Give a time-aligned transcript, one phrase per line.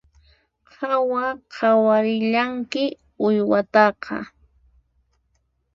[0.71, 1.23] Qhawa
[1.53, 2.83] qhawarillanki
[3.25, 4.17] uywataqa